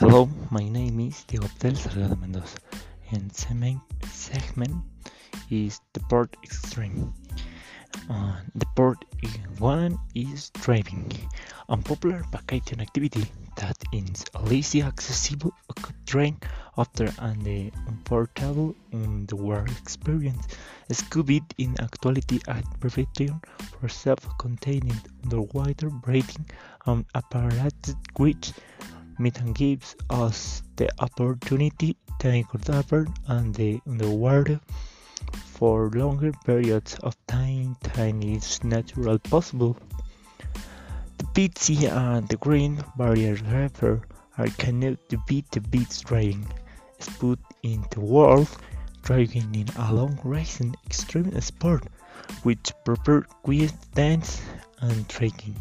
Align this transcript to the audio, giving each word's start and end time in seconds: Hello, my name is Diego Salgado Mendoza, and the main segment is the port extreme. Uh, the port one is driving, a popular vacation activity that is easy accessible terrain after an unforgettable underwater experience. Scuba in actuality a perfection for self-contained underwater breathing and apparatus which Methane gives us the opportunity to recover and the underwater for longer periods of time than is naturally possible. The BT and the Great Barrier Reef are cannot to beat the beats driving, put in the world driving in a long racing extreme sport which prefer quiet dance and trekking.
Hello, 0.00 0.28
my 0.50 0.68
name 0.68 0.98
is 0.98 1.22
Diego 1.22 1.46
Salgado 1.46 2.20
Mendoza, 2.20 2.58
and 3.12 3.30
the 3.30 3.54
main 3.54 3.80
segment 4.10 4.74
is 5.52 5.80
the 5.92 6.00
port 6.10 6.36
extreme. 6.42 7.14
Uh, 8.10 8.40
the 8.56 8.66
port 8.74 9.04
one 9.60 9.96
is 10.16 10.50
driving, 10.50 11.12
a 11.68 11.76
popular 11.76 12.24
vacation 12.32 12.80
activity 12.80 13.24
that 13.56 13.76
is 13.92 14.24
easy 14.50 14.82
accessible 14.82 15.54
terrain 16.06 16.36
after 16.76 17.08
an 17.20 17.70
unforgettable 17.86 18.74
underwater 18.92 19.66
experience. 19.80 20.48
Scuba 20.90 21.38
in 21.58 21.80
actuality 21.80 22.40
a 22.48 22.60
perfection 22.80 23.40
for 23.78 23.88
self-contained 23.88 25.02
underwater 25.22 25.88
breathing 25.88 26.46
and 26.86 27.04
apparatus 27.14 27.94
which 28.16 28.52
Methane 29.18 29.52
gives 29.52 29.94
us 30.10 30.62
the 30.76 30.90
opportunity 30.98 31.96
to 32.18 32.44
recover 32.52 33.06
and 33.28 33.54
the 33.54 33.80
underwater 33.86 34.60
for 35.44 35.90
longer 35.90 36.32
periods 36.44 36.96
of 37.02 37.16
time 37.26 37.76
than 37.94 38.22
is 38.22 38.62
naturally 38.64 39.18
possible. 39.18 39.76
The 41.18 41.24
BT 41.32 41.86
and 41.86 42.28
the 42.28 42.36
Great 42.36 42.78
Barrier 42.96 43.36
Reef 43.36 43.82
are 44.36 44.48
cannot 44.58 44.98
to 45.10 45.18
beat 45.26 45.50
the 45.52 45.60
beats 45.60 46.00
driving, 46.00 46.46
put 47.18 47.38
in 47.62 47.84
the 47.90 48.00
world 48.00 48.48
driving 49.02 49.54
in 49.54 49.68
a 49.76 49.94
long 49.94 50.18
racing 50.24 50.74
extreme 50.86 51.40
sport 51.40 51.84
which 52.42 52.72
prefer 52.84 53.22
quiet 53.42 53.74
dance 53.94 54.40
and 54.80 55.08
trekking. 55.08 55.54